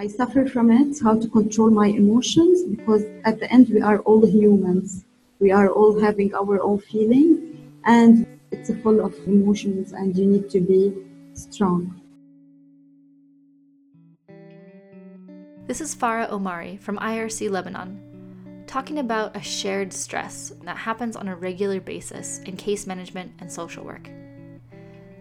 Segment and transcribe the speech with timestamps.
[0.00, 3.98] I suffer from it, how to control my emotions, because at the end we are
[4.02, 5.04] all humans.
[5.40, 10.50] We are all having our own feeling, and it's full of emotions, and you need
[10.50, 10.94] to be
[11.34, 12.00] strong.
[15.66, 21.26] This is Farah Omari from IRC Lebanon, talking about a shared stress that happens on
[21.26, 24.08] a regular basis in case management and social work.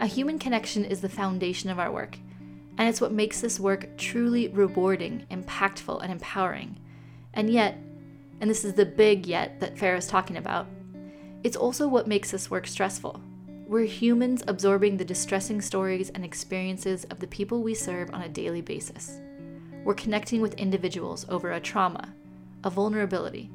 [0.02, 2.20] A human connection is the foundation of our work
[2.77, 6.77] and it's what makes this work truly rewarding, impactful, and empowering.
[7.34, 7.77] And yet,
[8.40, 10.67] and this is the big yet that Farah is talking about,
[11.44, 13.22] it's also what makes this work stressful.
[13.67, 18.30] We're humans absorbing the distressing stories and experiences of the people we serve on a
[18.30, 19.20] daily basis.
[19.84, 22.14] We're connecting with individuals over a trauma,
[22.64, 23.50] a vulnerability,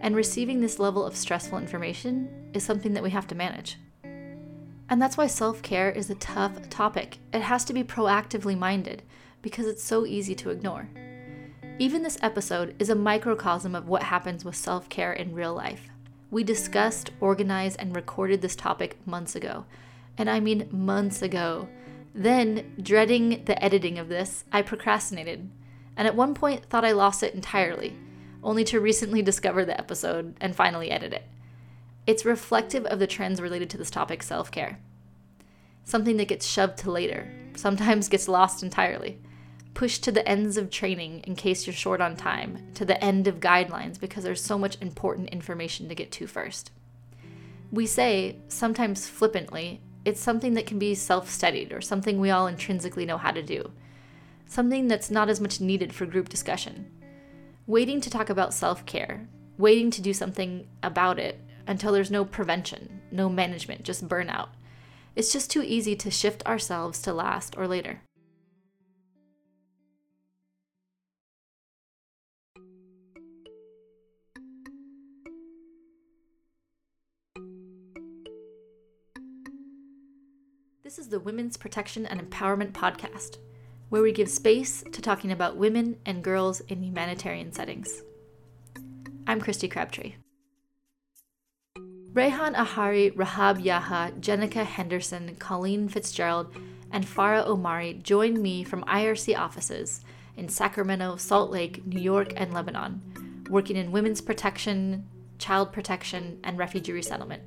[0.00, 3.76] and receiving this level of stressful information is something that we have to manage.
[4.90, 7.18] And that's why self care is a tough topic.
[7.32, 9.02] It has to be proactively minded
[9.42, 10.88] because it's so easy to ignore.
[11.78, 15.88] Even this episode is a microcosm of what happens with self care in real life.
[16.30, 19.64] We discussed, organized, and recorded this topic months ago.
[20.16, 21.68] And I mean months ago.
[22.14, 25.50] Then, dreading the editing of this, I procrastinated.
[25.96, 27.96] And at one point thought I lost it entirely,
[28.42, 31.24] only to recently discover the episode and finally edit it.
[32.06, 34.80] It's reflective of the trends related to this topic self care.
[35.88, 39.18] Something that gets shoved to later, sometimes gets lost entirely.
[39.72, 43.26] Pushed to the ends of training in case you're short on time, to the end
[43.26, 46.72] of guidelines because there's so much important information to get to first.
[47.72, 52.48] We say, sometimes flippantly, it's something that can be self studied or something we all
[52.48, 53.72] intrinsically know how to do.
[54.44, 56.90] Something that's not as much needed for group discussion.
[57.66, 62.26] Waiting to talk about self care, waiting to do something about it, until there's no
[62.26, 64.48] prevention, no management, just burnout.
[65.16, 68.02] It's just too easy to shift ourselves to last or later.
[80.88, 83.36] This is the Women's Protection and Empowerment Podcast,
[83.90, 88.02] where we give space to talking about women and girls in humanitarian settings.
[89.26, 90.14] I'm Christy Crabtree.
[92.18, 96.52] Rayhan Ahari, Rahab Yaha, Jenica Henderson, Colleen Fitzgerald,
[96.90, 100.00] and Farah Omari joined me from IRC offices
[100.36, 105.06] in Sacramento, Salt Lake, New York, and Lebanon, working in women's protection,
[105.38, 107.44] child protection, and refugee resettlement,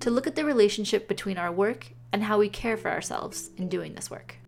[0.00, 3.68] to look at the relationship between our work and how we care for ourselves in
[3.68, 4.38] doing this work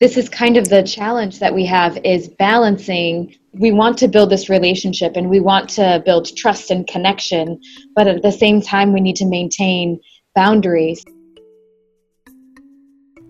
[0.00, 3.36] this is kind of the challenge that we have is balancing.
[3.52, 7.60] We want to build this relationship and we want to build trust and connection
[7.94, 10.00] but at the same time we need to maintain
[10.34, 11.04] boundaries.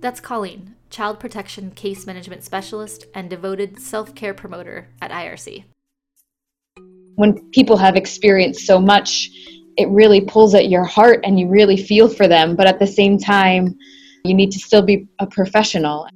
[0.00, 5.64] That's colleen child protection case management specialist and devoted self-care promoter at irc
[7.14, 9.30] when people have experienced so much
[9.76, 12.86] it really pulls at your heart and you really feel for them but at the
[12.88, 13.78] same time
[14.24, 16.08] you need to still be a professional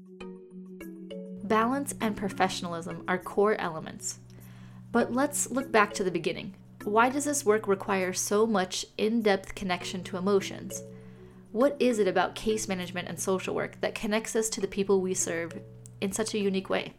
[1.54, 4.18] Balance and professionalism are core elements.
[4.90, 6.56] But let's look back to the beginning.
[6.82, 10.82] Why does this work require so much in depth connection to emotions?
[11.52, 15.00] What is it about case management and social work that connects us to the people
[15.00, 15.52] we serve
[16.00, 16.94] in such a unique way?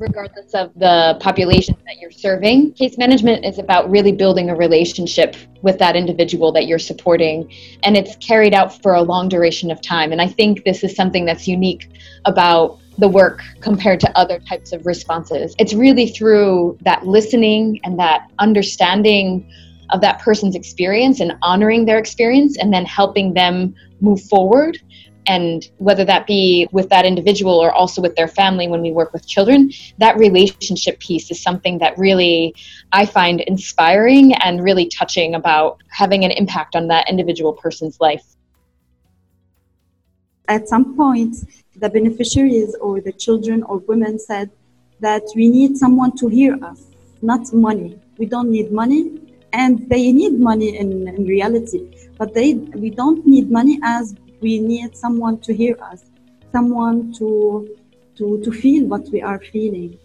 [0.00, 2.72] Regardless of the population that you're serving.
[2.72, 7.52] Case management is about really building a relationship with that individual that you're supporting,
[7.82, 10.10] and it's carried out for a long duration of time.
[10.10, 11.90] And I think this is something that's unique
[12.24, 15.54] about the work compared to other types of responses.
[15.58, 19.50] It's really through that listening and that understanding
[19.90, 24.78] of that person's experience and honoring their experience and then helping them move forward
[25.26, 29.12] and whether that be with that individual or also with their family when we work
[29.12, 32.54] with children that relationship piece is something that really
[32.92, 38.24] i find inspiring and really touching about having an impact on that individual person's life.
[40.48, 41.36] At some point
[41.76, 44.50] the beneficiaries or the children or women said
[45.00, 46.86] that we need someone to hear us
[47.22, 47.98] not money.
[48.18, 49.20] We don't need money
[49.52, 51.80] and they need money in, in reality.
[52.18, 56.04] But they we don't need money as we need someone to hear us,
[56.52, 57.76] someone to,
[58.16, 59.98] to, to feel what we are feeling,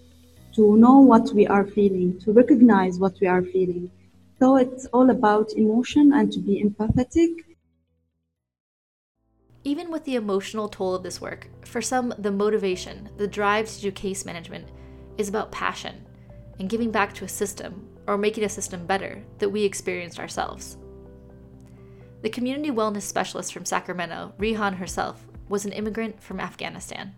[0.55, 3.89] to know what we are feeling, to recognize what we are feeling.
[4.39, 7.31] So it's all about emotion and to be empathetic.
[9.63, 13.81] Even with the emotional toll of this work, for some, the motivation, the drive to
[13.81, 14.67] do case management
[15.17, 16.05] is about passion
[16.59, 20.77] and giving back to a system or making a system better that we experienced ourselves.
[22.25, 27.13] The community wellness specialist from Sacramento, Rihan herself, was an immigrant from Afghanistan.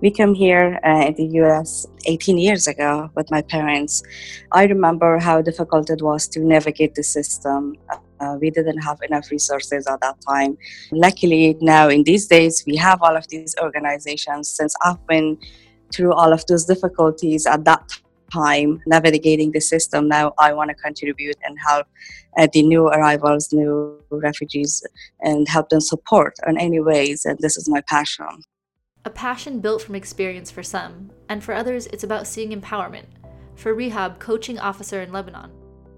[0.00, 4.02] We came here uh, in the US 18 years ago with my parents.
[4.52, 7.76] I remember how difficult it was to navigate the system.
[8.18, 10.56] Uh, we didn't have enough resources at that time.
[10.90, 14.48] Luckily, now in these days, we have all of these organizations.
[14.48, 15.36] Since I've been
[15.92, 17.90] through all of those difficulties at that
[18.34, 21.86] time navigating the system, now I want to contribute and help
[22.38, 24.82] uh, the new arrivals, new refugees,
[25.20, 27.24] and help them support in any ways.
[27.24, 28.42] And this is my passion.
[29.04, 33.06] A passion built from experience for some, and for others, it's about seeing empowerment.
[33.54, 35.50] For Rehab, coaching officer in Lebanon.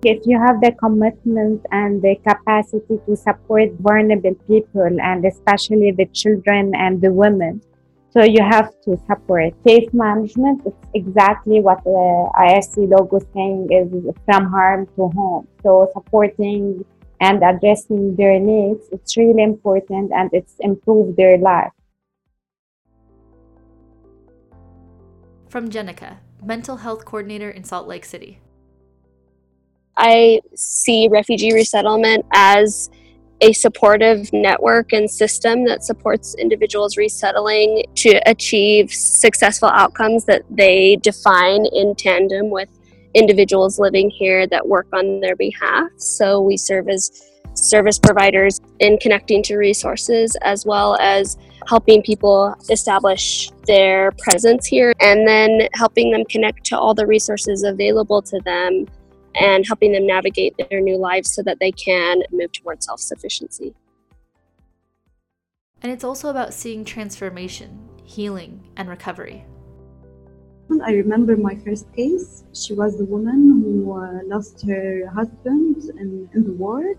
[0.03, 6.06] If you have the commitment and the capacity to support vulnerable people, and especially the
[6.06, 7.62] children and the women,
[8.17, 10.63] so you have to support case management.
[10.65, 13.93] It's exactly what the IRC logo saying is
[14.25, 15.47] from harm to home.
[15.63, 16.83] So supporting
[17.21, 21.73] and addressing their needs, it's really important and it's improved their life.
[25.51, 28.39] From Jenica, mental health coordinator in Salt Lake City.
[29.99, 32.89] I see refugee resettlement as
[33.41, 40.97] a supportive network and system that supports individuals resettling to achieve successful outcomes that they
[40.97, 42.69] define in tandem with
[43.15, 45.88] individuals living here that work on their behalf.
[45.97, 47.11] So we serve as
[47.55, 51.37] service providers in connecting to resources as well as
[51.67, 57.62] helping people establish their presence here and then helping them connect to all the resources
[57.62, 58.87] available to them
[59.41, 63.75] and helping them navigate their new lives so that they can move towards self sufficiency.
[65.83, 69.44] And it's also about seeing transformation, healing, and recovery.
[70.83, 72.44] I remember my first case.
[72.53, 76.94] She was the woman who uh, lost her husband in, in the war,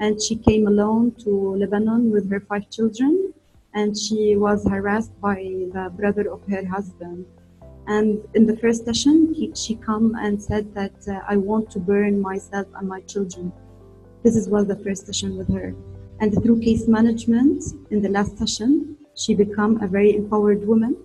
[0.00, 3.32] and she came alone to Lebanon with her five children,
[3.74, 7.26] and she was harassed by the brother of her husband.
[7.86, 11.80] And in the first session, he, she come and said that uh, I want to
[11.80, 13.52] burn myself and my children.
[14.22, 15.74] This is, was the first session with her.
[16.20, 20.96] And through case management, in the last session, she become a very empowered woman.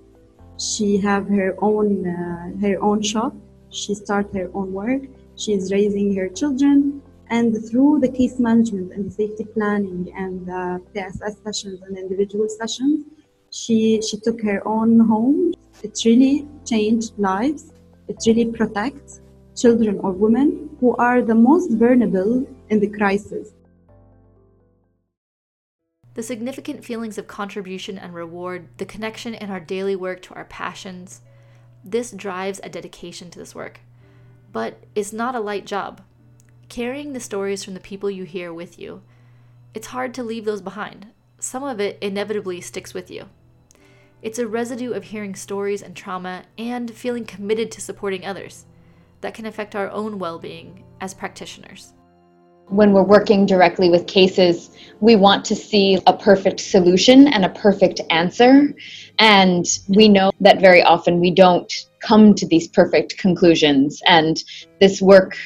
[0.59, 3.35] She have her own uh, her own shop.
[3.69, 5.01] She start her own work.
[5.35, 7.01] She is raising her children.
[7.29, 12.47] And through the case management and the safety planning and the PSS sessions and individual
[12.47, 13.05] sessions,
[13.51, 15.53] she she took her own home
[15.83, 17.71] it really changed lives.
[18.07, 19.21] It really protects
[19.55, 23.53] children or women who are the most vulnerable in the crisis.
[26.13, 30.45] The significant feelings of contribution and reward, the connection in our daily work to our
[30.45, 31.21] passions,
[31.83, 33.81] this drives a dedication to this work.
[34.51, 36.01] But it's not a light job.
[36.69, 39.03] Carrying the stories from the people you hear with you,
[39.73, 41.07] it's hard to leave those behind.
[41.39, 43.29] Some of it inevitably sticks with you.
[44.27, 48.65] It's a residue of hearing stories and trauma and feeling committed to supporting others
[49.21, 51.93] that can affect our own well being as practitioners.
[52.65, 57.49] When we're working directly with cases, we want to see a perfect solution and a
[57.51, 58.73] perfect answer.
[59.17, 61.71] And we know that very often we don't
[62.01, 64.01] come to these perfect conclusions.
[64.07, 64.43] And
[64.81, 65.37] this work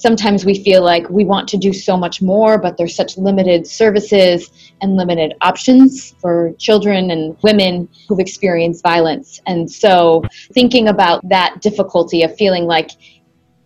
[0.00, 3.66] sometimes we feel like we want to do so much more, but there's such limited
[3.66, 9.40] services and limited options for children and women who've experienced violence.
[9.46, 12.90] And so thinking about that difficulty of feeling like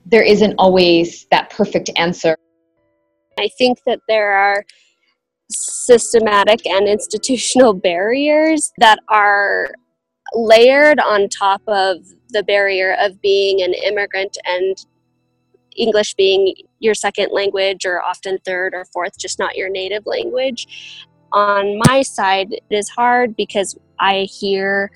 [0.07, 2.37] there isn't always that perfect answer.
[3.39, 4.65] I think that there are
[5.51, 9.71] systematic and institutional barriers that are
[10.35, 11.99] layered on top of
[12.31, 14.77] the barrier of being an immigrant and
[15.77, 20.67] English being your second language or often third or fourth, just not your native language.
[21.33, 24.91] On my side, it is hard because I hear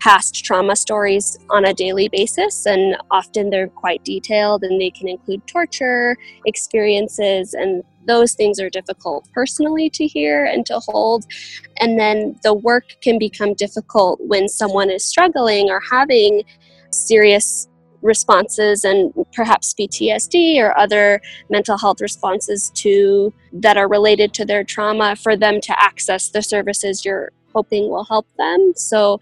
[0.00, 5.08] past trauma stories on a daily basis, and often they're quite detailed and they can
[5.08, 6.16] include torture
[6.46, 11.24] experiences, and those things are difficult personally to hear and to hold.
[11.78, 16.42] And then the work can become difficult when someone is struggling or having
[16.92, 17.68] serious
[18.02, 24.64] responses and perhaps PTSD or other mental health responses to that are related to their
[24.64, 28.72] trauma for them to access the services you're hoping will help them.
[28.76, 29.18] So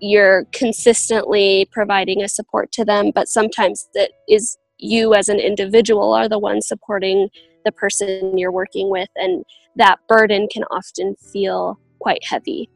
[0.00, 6.12] you're consistently providing a support to them, but sometimes that is you as an individual
[6.12, 7.28] are the one supporting
[7.64, 9.44] the person you're working with and
[9.76, 12.70] that burden can often feel quite heavy.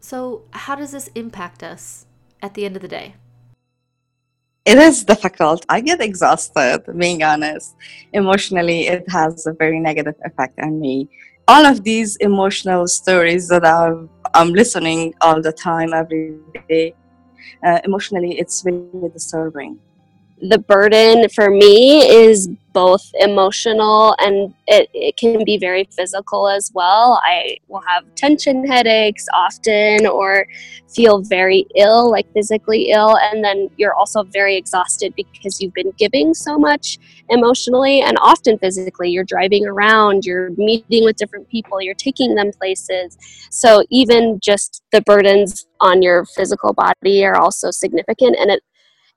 [0.00, 2.06] So, how does this impact us
[2.40, 3.14] at the end of the day?
[4.70, 5.66] It is difficult.
[5.68, 7.74] I get exhausted, being honest.
[8.12, 11.08] Emotionally, it has a very negative effect on me.
[11.48, 16.94] All of these emotional stories that I've, I'm listening all the time, every day,
[17.66, 19.80] uh, emotionally, it's really disturbing
[20.40, 26.70] the burden for me is both emotional and it, it can be very physical as
[26.72, 27.20] well.
[27.24, 30.46] I will have tension headaches often or
[30.88, 33.16] feel very ill, like physically ill.
[33.16, 38.56] And then you're also very exhausted because you've been giving so much emotionally and often
[38.58, 39.10] physically.
[39.10, 43.18] You're driving around, you're meeting with different people, you're taking them places.
[43.50, 48.36] So even just the burdens on your physical body are also significant.
[48.38, 48.62] And it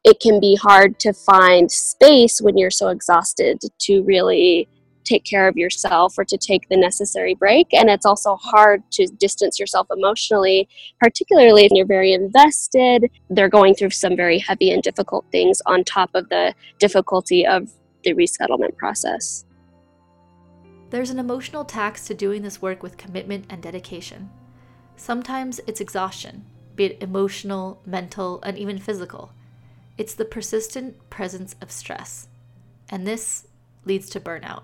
[0.04, 4.68] it can be hard to find space when you're so exhausted to really
[5.04, 7.74] take care of yourself or to take the necessary break.
[7.74, 10.68] And it's also hard to distance yourself emotionally,
[11.00, 13.10] particularly if you're very invested.
[13.30, 17.72] They're going through some very heavy and difficult things on top of the difficulty of
[18.04, 19.46] the resettlement process.
[20.90, 24.30] There's an emotional tax to doing this work with commitment and dedication.
[24.96, 26.46] Sometimes it's exhaustion,
[26.76, 29.32] be it emotional, mental, and even physical.
[29.98, 32.28] It's the persistent presence of stress,
[32.90, 33.48] and this
[33.86, 34.64] leads to burnout.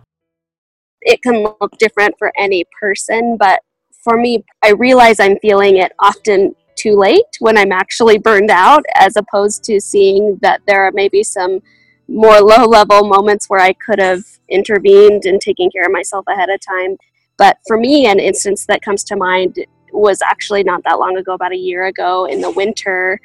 [1.01, 3.61] It can look different for any person, but
[4.03, 8.83] for me, I realize I'm feeling it often too late when I'm actually burned out,
[8.95, 11.59] as opposed to seeing that there are maybe some
[12.07, 16.49] more low level moments where I could have intervened and taken care of myself ahead
[16.49, 16.97] of time.
[17.37, 21.33] But for me, an instance that comes to mind was actually not that long ago,
[21.33, 23.19] about a year ago in the winter.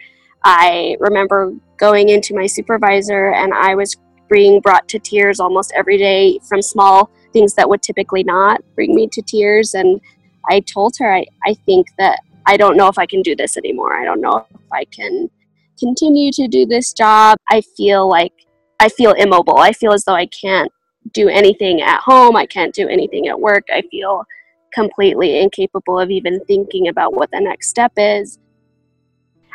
[0.45, 3.97] I remember going into my supervisor and I was
[4.31, 8.95] being brought to tears almost every day from small things that would typically not bring
[8.95, 9.75] me to tears.
[9.75, 10.01] And
[10.49, 13.57] I told her, I, I think that I don't know if I can do this
[13.57, 13.95] anymore.
[13.95, 15.31] I don't know if I can
[15.79, 17.39] continue to do this job.
[17.49, 18.33] I feel like
[18.81, 19.59] I feel immobile.
[19.59, 20.71] I feel as though I can't
[21.13, 22.37] do anything at home.
[22.37, 23.65] I can't do anything at work.
[23.73, 24.25] I feel
[24.73, 28.39] completely incapable of even thinking about what the next step is.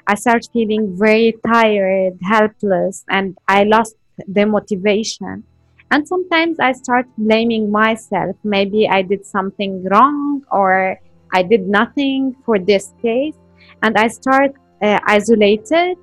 [0.09, 3.93] I started feeling very tired, helpless, and I lost
[4.27, 5.43] the motivation.
[5.91, 8.35] And sometimes I start blaming myself.
[8.43, 10.97] Maybe I did something wrong or
[11.31, 13.35] I did nothing for this case.
[13.83, 15.97] And I start uh, isolated.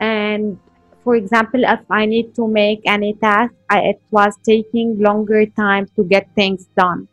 [0.00, 0.58] And
[1.04, 5.86] for example, if I need to make any task, I, it was taking longer time
[5.94, 7.06] to get things done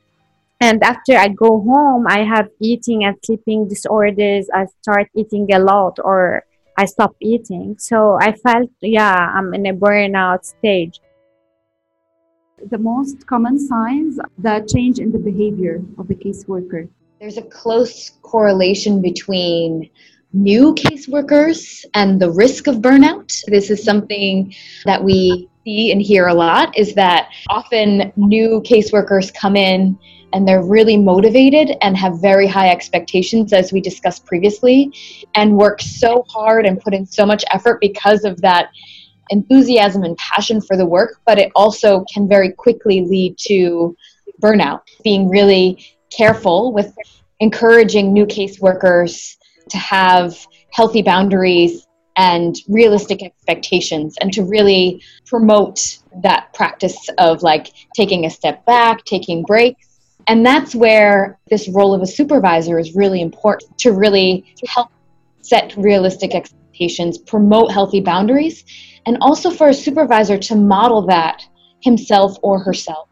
[0.61, 4.47] and after i go home i have eating and sleeping disorders.
[4.53, 6.43] I start eating a lot or
[6.77, 7.75] i stop eating.
[7.79, 10.99] So i felt yeah i'm in a burnout stage.
[12.69, 16.89] The most common signs the change in the behavior of the caseworker.
[17.19, 19.89] There's a close correlation between
[20.33, 23.43] new caseworkers and the risk of burnout.
[23.47, 24.53] This is something
[24.85, 29.97] that we see and hear a lot is that often new caseworkers come in
[30.33, 34.91] and they're really motivated and have very high expectations, as we discussed previously,
[35.35, 38.69] and work so hard and put in so much effort because of that
[39.29, 43.95] enthusiasm and passion for the work, but it also can very quickly lead to
[44.41, 44.81] burnout.
[45.03, 46.93] Being really careful with
[47.39, 49.37] encouraging new caseworkers
[49.69, 50.35] to have
[50.71, 58.29] healthy boundaries and realistic expectations and to really promote that practice of like taking a
[58.29, 59.88] step back, taking breaks
[60.29, 64.91] and that's where this role of a supervisor is really important to really help
[65.41, 68.63] set realistic expectations, promote healthy boundaries,
[69.07, 71.41] and also for a supervisor to model that
[71.81, 73.09] himself or herself.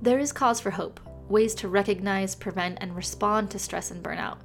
[0.00, 4.38] There is cause for hope, ways to recognize, prevent, and respond to stress and burnout,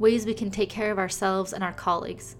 [0.00, 2.34] ways we can take care of ourselves and our colleagues.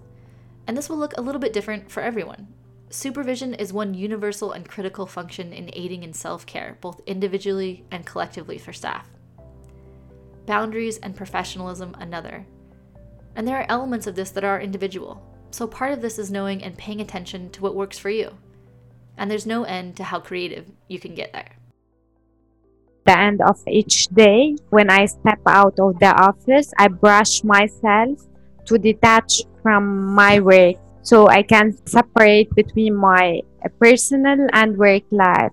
[0.67, 2.47] And this will look a little bit different for everyone.
[2.95, 8.05] Supervision is one universal and critical function in aiding in self care, both individually and
[8.05, 9.05] collectively for staff.
[10.45, 12.47] Boundaries and professionalism, another.
[13.35, 15.21] And there are elements of this that are individual,
[15.51, 18.31] so part of this is knowing and paying attention to what works for you.
[19.17, 21.51] And there's no end to how creative you can get there.
[23.03, 28.25] The end of each day, when I step out of the office, I brush myself
[28.67, 35.03] to detach from my work so I can separate between my uh, personal and work
[35.11, 35.51] life.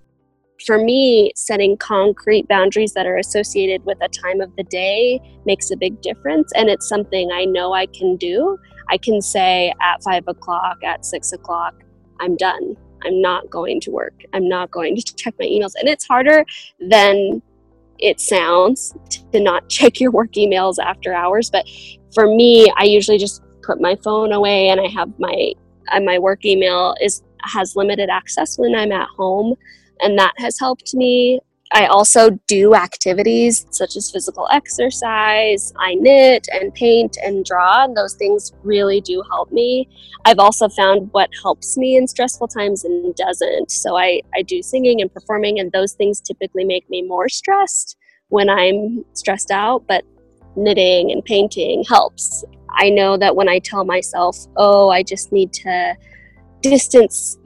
[0.65, 5.71] For me, setting concrete boundaries that are associated with a time of the day makes
[5.71, 8.59] a big difference, and it's something I know I can do.
[8.89, 11.75] I can say at five o'clock, at six o'clock,
[12.21, 12.77] I'm done.
[13.05, 14.23] I'm not going to work.
[14.33, 15.73] I'm not going to check my emails.
[15.79, 16.47] And it's harder
[16.81, 17.43] than
[17.99, 18.95] it sounds
[19.33, 21.51] to not check your work emails after hours.
[21.51, 21.69] But
[22.15, 25.53] for me, I usually just put my phone away and I have my
[26.03, 29.57] my work email is has limited access when I'm at home
[30.01, 31.41] and that has helped me.
[31.75, 35.73] I also do activities such as physical exercise.
[35.79, 39.89] I knit and paint and draw, and those things really do help me.
[40.27, 43.71] I've also found what helps me in stressful times and doesn't.
[43.71, 47.97] So I, I do singing and performing, and those things typically make me more stressed
[48.29, 50.05] when I'm stressed out, but
[50.57, 52.45] knitting and painting helps.
[52.75, 55.97] I know that when I tell myself, oh, I just need to
[56.61, 57.39] distance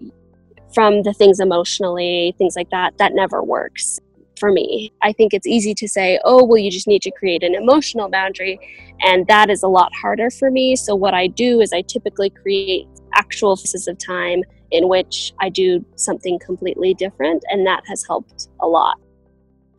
[0.75, 3.99] from the things emotionally, things like that, that never works
[4.39, 4.93] for me.
[5.03, 8.11] I think it's easy to say, oh, well, you just need to create an emotional
[8.11, 8.59] boundary.
[9.01, 10.77] And that is a lot harder for me.
[10.77, 15.49] So, what I do is I typically create actual pieces of time in which I
[15.49, 17.43] do something completely different.
[17.49, 18.99] And that has helped a lot.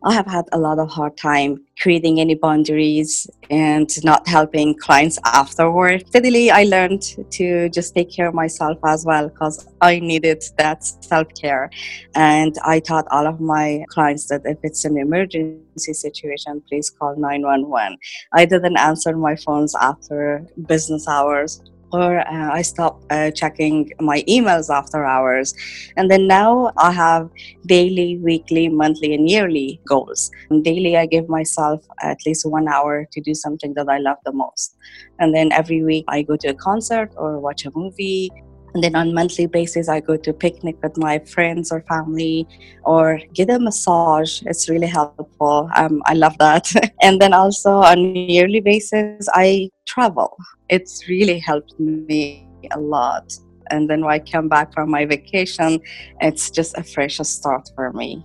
[0.04, 5.18] I have had a lot of hard time creating any boundaries and not helping clients
[5.24, 6.06] afterward.
[6.06, 10.84] Steadily, I learned to just take care of myself as well because I needed that
[10.84, 11.68] self care.
[12.14, 17.16] And I taught all of my clients that if it's an emergency situation, please call
[17.16, 17.98] 911.
[18.32, 21.60] I didn't answer my phones after business hours
[21.92, 25.54] or uh, I stop uh, checking my emails after hours.
[25.96, 27.30] And then now I have
[27.66, 30.30] daily, weekly, monthly, and yearly goals.
[30.50, 34.18] And daily, I give myself at least one hour to do something that I love
[34.24, 34.76] the most.
[35.18, 38.30] And then every week, I go to a concert or watch a movie.
[38.74, 42.46] And then on monthly basis, I go to picnic with my friends or family
[42.84, 44.42] or get a massage.
[44.42, 45.70] It's really helpful.
[45.74, 46.70] Um, I love that.
[47.02, 50.36] and then also on yearly basis, I travel.
[50.68, 53.32] It's really helped me a lot.
[53.70, 55.80] And then when I come back from my vacation,
[56.20, 58.24] it's just a fresh start for me.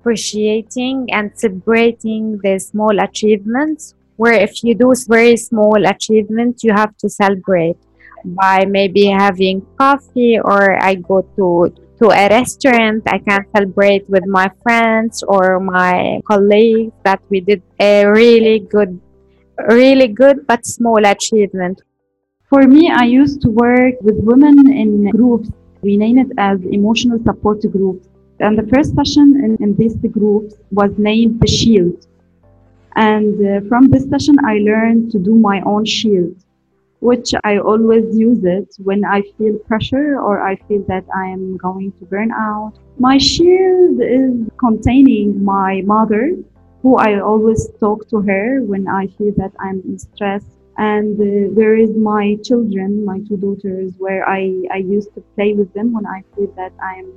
[0.00, 6.96] Appreciating and celebrating the small achievements, where if you do very small achievements, you have
[6.98, 7.76] to celebrate
[8.24, 14.24] by maybe having coffee or I go to to a restaurant I can celebrate with
[14.26, 19.00] my friends or my colleagues that we did a really good
[19.66, 21.82] really good but small achievement.
[22.48, 25.50] For me, I used to work with women in groups.
[25.82, 28.08] We name it as emotional support groups.
[28.40, 32.06] And the first session in, in these groups was named the shield.
[32.96, 36.36] And uh, from this session, I learned to do my own shield,
[37.00, 41.56] which I always use it when I feel pressure or I feel that I am
[41.56, 42.72] going to burn out.
[42.98, 46.34] My shield is containing my mother,
[46.82, 50.44] who I always talk to her when I feel that I'm in stress.
[50.76, 55.54] And uh, there is my children, my two daughters, where I, I used to play
[55.54, 57.12] with them when I feel that I'm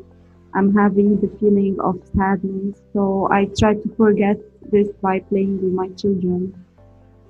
[0.54, 2.82] I'm having the feeling of sadness.
[2.94, 4.38] So I try to forget
[4.72, 6.54] this by playing with my children.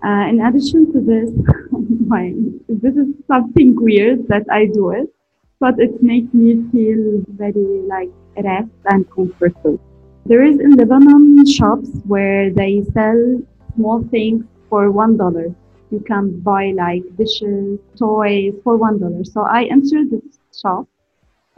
[0.04, 1.30] Uh, in addition to this,
[2.12, 5.14] this is something weird that I do it,
[5.60, 9.80] but it makes me feel very like rest and comfortable.
[10.26, 13.42] There is in Lebanon shops where they sell
[13.76, 15.54] small things for one dollar.
[15.90, 19.24] You can buy like dishes, toys for one dollar.
[19.24, 20.88] So I entered this shop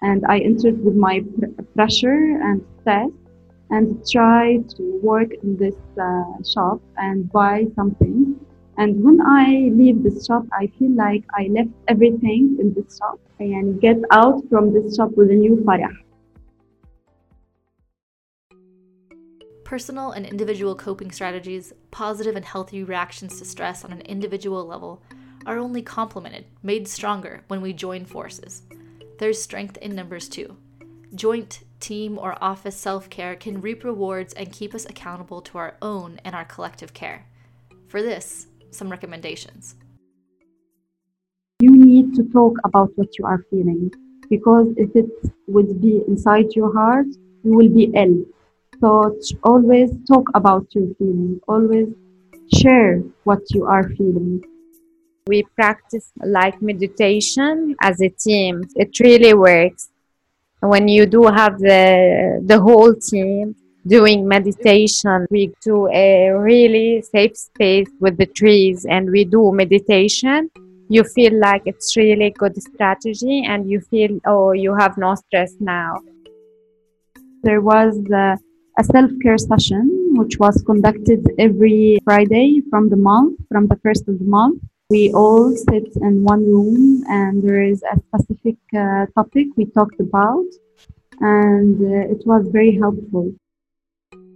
[0.02, 1.24] and I entered with my
[1.76, 3.10] pressure and stress
[3.70, 8.40] and try to work in this uh, shop and buy something.
[8.78, 13.20] And when I leave this shop, I feel like I left everything in this shop
[13.40, 15.94] and get out from this shop with a new farah.
[19.64, 25.02] Personal and individual coping strategies, positive and healthy reactions to stress on an individual level,
[25.46, 28.64] are only complemented, made stronger when we join forces.
[29.20, 30.58] There's strength in numbers too.
[31.16, 35.76] Joint, team, or office self care can reap rewards and keep us accountable to our
[35.82, 37.28] own and our collective care.
[37.88, 39.76] For this, some recommendations.
[41.60, 43.92] You need to talk about what you are feeling
[44.30, 45.10] because if it
[45.48, 47.08] would be inside your heart,
[47.44, 48.26] you will be ill
[48.84, 51.40] so always talk about your feelings.
[51.48, 51.88] Always
[52.54, 54.44] share what you are feeling.
[55.26, 58.64] We practice like meditation as a team.
[58.76, 59.90] It really works.
[60.60, 63.56] When you do have the the whole team
[63.88, 70.50] doing meditation, we do a really safe space with the trees and we do meditation.
[70.90, 75.54] You feel like it's really good strategy and you feel oh you have no stress
[75.60, 75.98] now.
[77.44, 78.38] There was the
[78.80, 84.18] a self-care session which was conducted every Friday from the month, from the first of
[84.18, 84.64] the month.
[84.90, 90.00] We all sit in one room and there is a specific uh, topic we talked
[90.00, 90.46] about
[91.20, 93.34] and uh, it was very helpful.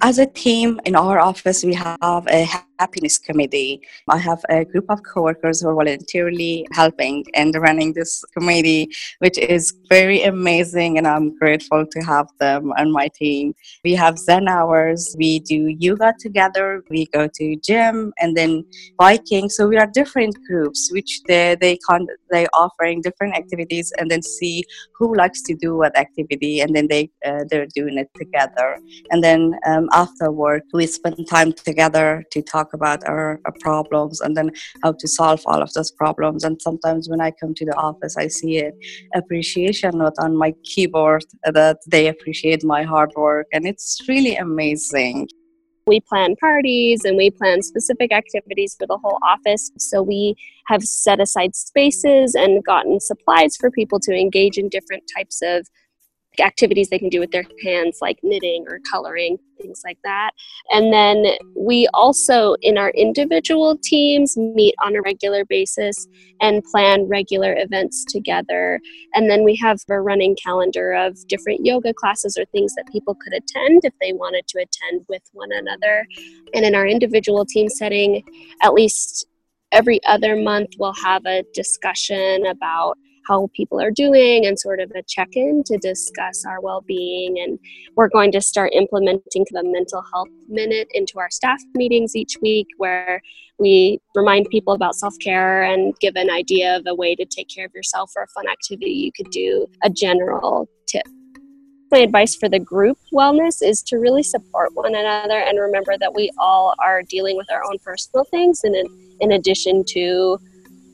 [0.01, 2.47] As a team in our office, we have a
[2.79, 3.81] happiness committee.
[4.07, 9.37] I have a group of coworkers who are voluntarily helping and running this committee, which
[9.37, 13.53] is very amazing, and I'm grateful to have them on my team.
[13.83, 18.65] We have Zen hours, we do yoga together, we go to gym, and then
[18.97, 19.49] biking.
[19.49, 24.21] So we are different groups, which they they con- they offering different activities, and then
[24.21, 24.63] see
[24.97, 28.79] who likes to do what activity, and then they uh, they're doing it together.
[29.11, 34.21] And then um, after work, we spend time together to talk about our, our problems
[34.21, 34.51] and then
[34.83, 36.43] how to solve all of those problems.
[36.43, 38.73] And sometimes when I come to the office, I see an
[39.15, 45.27] appreciation note on my keyboard that they appreciate my hard work, and it's really amazing.
[45.85, 49.71] We plan parties and we plan specific activities for the whole office.
[49.77, 55.03] So we have set aside spaces and gotten supplies for people to engage in different
[55.15, 55.65] types of
[56.39, 60.31] activities they can do with their hands, like knitting or coloring, things like that.
[60.69, 66.07] And then we also, in our individual teams, meet on a regular basis
[66.41, 68.79] and plan regular events together.
[69.13, 73.15] And then we have a running calendar of different yoga classes or things that people
[73.15, 76.05] could attend if they wanted to attend with one another.
[76.53, 78.23] And in our individual team setting,
[78.61, 79.25] at least
[79.71, 82.97] every other month, we'll have a discussion about
[83.27, 87.39] how people are doing and sort of a check in to discuss our well being.
[87.39, 87.59] And
[87.95, 92.67] we're going to start implementing the mental health minute into our staff meetings each week
[92.77, 93.21] where
[93.59, 97.49] we remind people about self care and give an idea of a way to take
[97.49, 101.07] care of yourself or a fun activity you could do, a general tip.
[101.89, 106.13] My advice for the group wellness is to really support one another and remember that
[106.13, 108.85] we all are dealing with our own personal things and in,
[109.21, 110.37] in addition to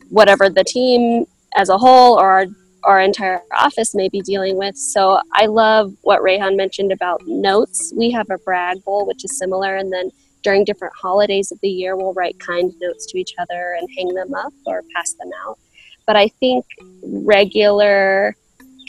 [0.09, 2.45] whatever the team as a whole or our,
[2.83, 4.75] our entire office may be dealing with.
[4.77, 7.93] So I love what Rayhan mentioned about notes.
[7.95, 10.09] We have a brag bowl, which is similar, and then
[10.43, 14.13] during different holidays of the year, we'll write kind notes to each other and hang
[14.13, 15.57] them up or pass them out.
[16.05, 16.65] But I think
[17.01, 18.35] regular,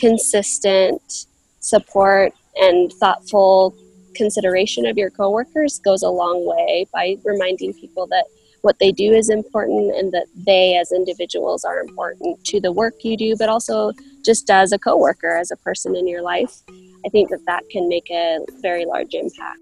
[0.01, 1.27] consistent
[1.61, 3.75] support and thoughtful
[4.15, 8.25] consideration of your coworkers goes a long way by reminding people that
[8.65, 12.95] what they do is important and that they as individuals are important to the work
[13.03, 13.93] you do but also
[14.25, 16.63] just as a coworker as a person in your life.
[17.05, 19.61] I think that that can make a very large impact.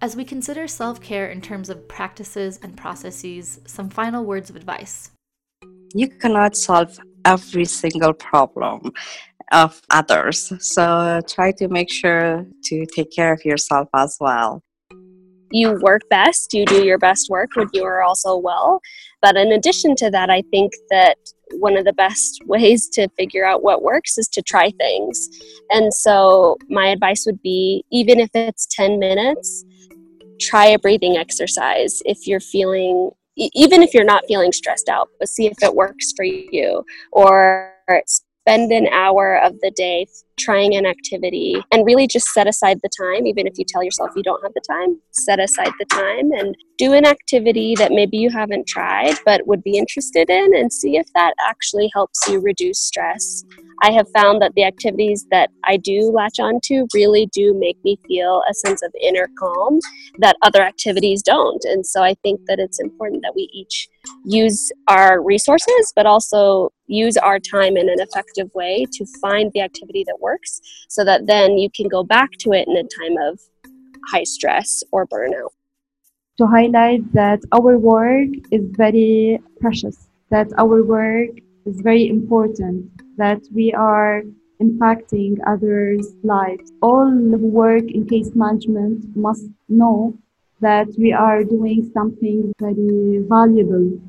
[0.00, 5.10] As we consider self-care in terms of practices and processes some final words of advice.
[5.92, 8.92] You cannot solve every single problem
[9.50, 14.62] of others so try to make sure to take care of yourself as well
[15.50, 18.80] you work best, you do your best work when you are also well.
[19.22, 21.16] But in addition to that, I think that
[21.52, 25.28] one of the best ways to figure out what works is to try things.
[25.70, 29.64] And so, my advice would be even if it's 10 minutes,
[30.40, 35.28] try a breathing exercise if you're feeling even if you're not feeling stressed out but
[35.28, 37.72] see if it works for you or
[38.48, 40.06] spend an hour of the day
[40.38, 44.10] trying an activity and really just set aside the time, even if you tell yourself
[44.16, 48.16] you don't have the time, set aside the time and do an activity that maybe
[48.16, 52.40] you haven't tried but would be interested in and see if that actually helps you
[52.40, 53.44] reduce stress.
[53.82, 57.98] I have found that the activities that I do latch onto really do make me
[58.06, 59.78] feel a sense of inner calm
[60.18, 61.64] that other activities don't.
[61.64, 63.88] And so I think that it's important that we each
[64.24, 69.60] use our resources, but also use our time in an effective way to find the
[69.60, 73.16] activity that works so that then you can go back to it in a time
[73.30, 73.38] of
[74.10, 75.50] high stress or burnout.
[76.38, 81.30] To highlight that our work is very precious, that our work
[81.66, 84.22] is very important that we are
[84.62, 86.72] impacting others' lives.
[86.80, 90.16] All who work in case management must know
[90.60, 94.00] that we are doing something very valuable.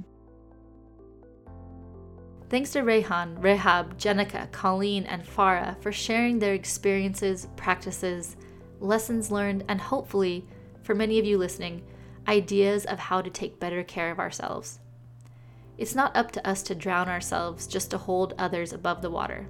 [2.50, 8.36] Thanks to Rehan, Rehab, Jenica, Colleen, and Farah for sharing their experiences, practices,
[8.80, 10.46] lessons learned, and hopefully,
[10.82, 11.84] for many of you listening,
[12.28, 14.80] ideas of how to take better care of ourselves.
[15.80, 19.48] It's not up to us to drown ourselves just to hold others above the water.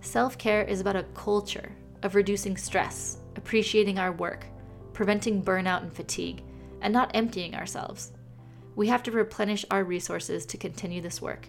[0.00, 1.70] Self care is about a culture
[2.02, 4.46] of reducing stress, appreciating our work,
[4.94, 6.42] preventing burnout and fatigue,
[6.80, 8.12] and not emptying ourselves.
[8.74, 11.46] We have to replenish our resources to continue this work.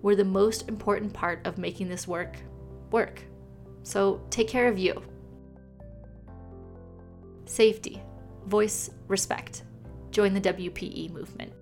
[0.00, 2.38] We're the most important part of making this work
[2.90, 3.22] work.
[3.82, 5.02] So take care of you.
[7.44, 8.02] Safety,
[8.46, 9.64] voice, respect.
[10.12, 11.52] Join the WPE movement.